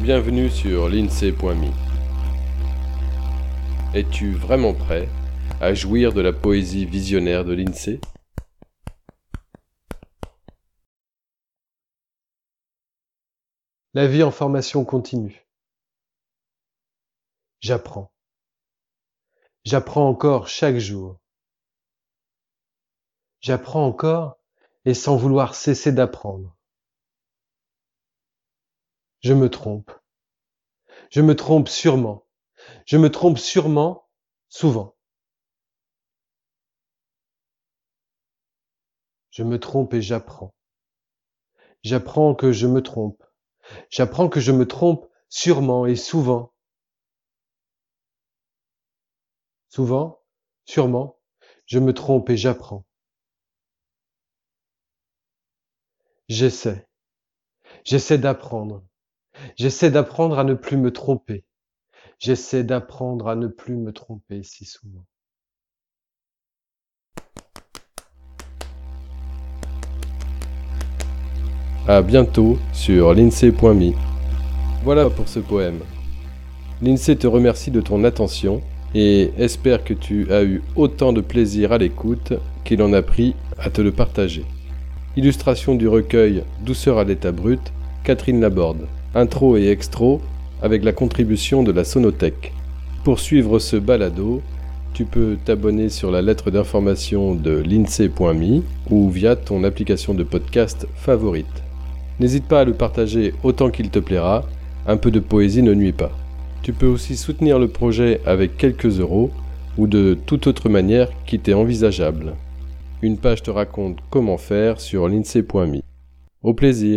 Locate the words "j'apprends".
17.60-18.12, 19.64-20.08, 23.40-23.86, 40.00-40.54, 41.82-42.36, 43.90-44.28, 52.36-52.86